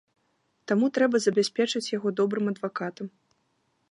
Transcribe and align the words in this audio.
Таму 0.71 0.85
трэба 0.97 1.15
забяспечыць 1.25 1.83
яго 1.97 2.09
добрым 2.21 2.45
адвакатам. 2.55 3.07